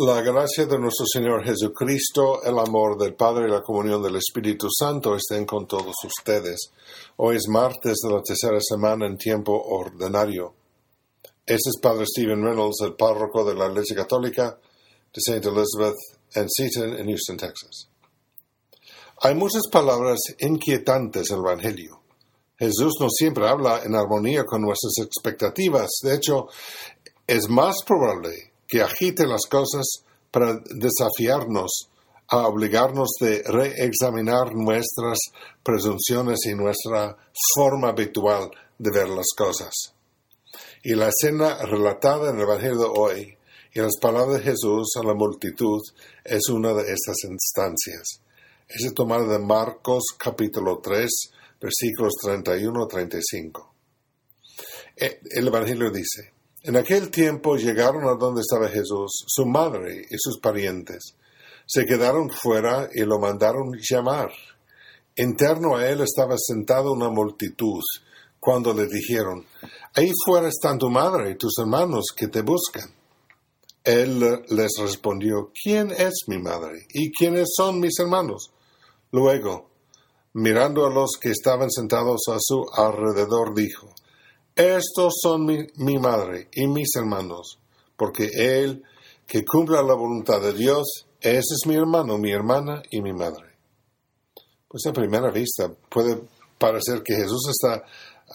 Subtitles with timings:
[0.00, 4.68] La gracia de nuestro Señor Jesucristo, el amor del Padre y la comunión del Espíritu
[4.70, 6.70] Santo estén con todos ustedes.
[7.16, 10.54] Hoy es martes de la tercera semana en tiempo ordinario.
[11.44, 14.56] Este es Padre Stephen Reynolds, el párroco de la Iglesia Católica
[15.12, 15.48] de St.
[15.48, 15.96] Elizabeth
[16.32, 17.88] en Seaton, en Houston, Texas.
[19.22, 22.00] Hay muchas palabras inquietantes en el Evangelio.
[22.56, 25.90] Jesús no siempre habla en armonía con nuestras expectativas.
[26.04, 26.46] De hecho,
[27.26, 31.88] es más probable que agite las cosas para desafiarnos
[32.28, 35.18] a obligarnos de reexaminar nuestras
[35.62, 37.16] presunciones y nuestra
[37.54, 39.94] forma habitual de ver las cosas.
[40.82, 43.38] Y la escena relatada en el Evangelio de hoy
[43.72, 45.80] y las palabras de Jesús a la multitud
[46.22, 48.20] es una de estas instancias.
[48.68, 51.10] Es tomada de Marcos capítulo 3,
[51.60, 53.74] versículos 31 35.
[54.96, 60.16] Eh, el Evangelio dice, en aquel tiempo llegaron a donde estaba Jesús, su madre y
[60.18, 61.14] sus parientes.
[61.66, 64.30] Se quedaron fuera y lo mandaron llamar.
[65.16, 67.82] Interno a él estaba sentada una multitud,
[68.40, 69.44] cuando le dijeron,
[69.94, 72.88] Ahí fuera están tu madre y tus hermanos que te buscan.
[73.82, 78.50] Él les respondió, ¿quién es mi madre y quiénes son mis hermanos?
[79.12, 79.70] Luego,
[80.34, 83.94] mirando a los que estaban sentados a su alrededor, dijo,
[84.58, 87.60] estos son mi, madre y mis hermanos,
[87.96, 88.82] porque él
[89.24, 93.54] que cumpla la voluntad de Dios, ese es mi hermano, mi hermana y mi madre.
[94.66, 96.20] Pues a primera vista puede
[96.58, 97.84] parecer que Jesús está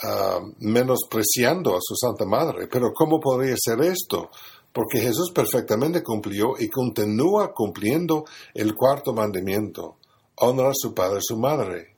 [0.02, 4.30] ah, menospreciando a su Santa Madre, pero ¿cómo podría ser esto?
[4.72, 9.98] Porque Jesús perfectamente cumplió y continúa cumpliendo el cuarto mandamiento,
[10.36, 11.92] honra a su padre y su madre.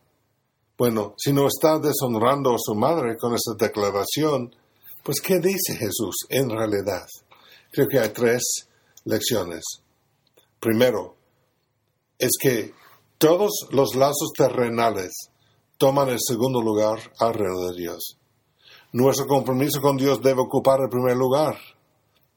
[0.78, 4.54] Bueno, si no está deshonrando a su madre con esa declaración,
[5.04, 7.06] pues ¿qué dice Jesús en realidad?
[7.72, 8.68] Creo que hay tres
[9.06, 9.64] lecciones.
[10.60, 11.16] Primero,
[12.20, 12.74] es que
[13.18, 15.12] todos los lazos terrenales
[15.78, 18.18] toman el segundo lugar alrededor de Dios.
[18.92, 21.58] Nuestro compromiso con Dios debe ocupar el primer lugar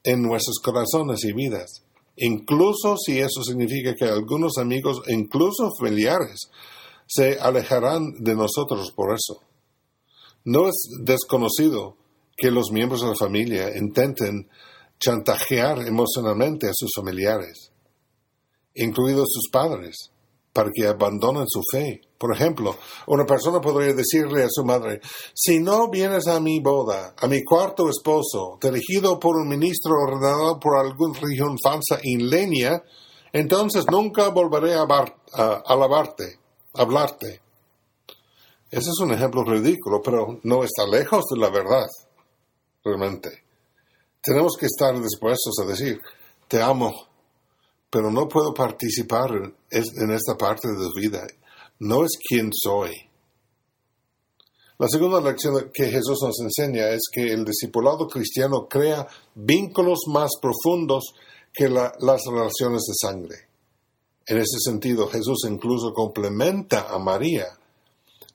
[0.03, 1.83] en nuestros corazones y vidas,
[2.15, 6.49] incluso si eso significa que algunos amigos, incluso familiares,
[7.09, 9.41] se alejarán de nosotros por eso.
[10.45, 11.97] No es desconocido
[12.37, 14.47] que los miembros de la familia intenten
[14.99, 17.71] chantajear emocionalmente a sus familiares,
[18.75, 20.11] incluidos sus padres,
[20.53, 22.01] para que abandonen su fe.
[22.17, 22.77] Por ejemplo,
[23.07, 25.01] una persona podría decirle a su madre,
[25.33, 30.59] si no vienes a mi boda, a mi cuarto esposo, dirigido por un ministro ordenado
[30.59, 32.83] por alguna religión falsa en leña,
[33.33, 34.85] entonces nunca volveré a
[35.65, 36.38] alabarte
[36.73, 37.41] hablarte.
[38.71, 41.87] Ese es un ejemplo ridículo, pero no está lejos de la verdad,
[42.83, 43.43] realmente.
[44.21, 45.99] Tenemos que estar dispuestos a decir,
[46.47, 46.93] te amo,
[47.89, 49.31] pero no puedo participar
[49.71, 51.25] en esta parte de tu vida.
[51.79, 52.91] No es quien soy.
[54.77, 59.05] La segunda lección que Jesús nos enseña es que el discipulado cristiano crea
[59.35, 61.13] vínculos más profundos
[61.53, 63.48] que las relaciones de sangre.
[64.29, 67.47] En ese sentido, Jesús incluso complementa a María.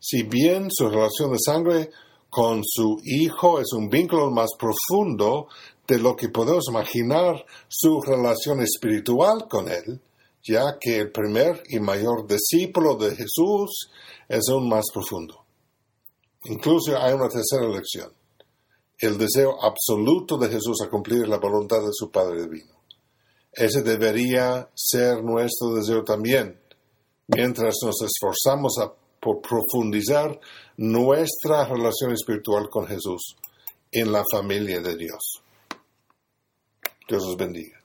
[0.01, 1.91] Si bien su relación de sangre
[2.29, 5.47] con su Hijo es un vínculo más profundo
[5.87, 10.01] de lo que podemos imaginar su relación espiritual con Él,
[10.43, 13.89] ya que el primer y mayor discípulo de Jesús
[14.29, 15.45] es aún más profundo.
[16.47, 18.13] Incluso hay una tercera lección,
[18.99, 22.84] el deseo absoluto de Jesús a cumplir la voluntad de su Padre Divino.
[23.57, 26.59] Ese debería ser nuestro deseo también,
[27.29, 30.39] mientras nos esforzamos a, por profundizar
[30.77, 33.37] nuestra relación espiritual con Jesús
[33.93, 35.43] en la familia de Dios.
[37.09, 37.84] Dios los bendiga.